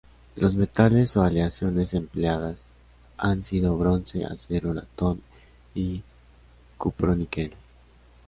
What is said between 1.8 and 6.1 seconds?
empleadas han sido bronce, acero, latón y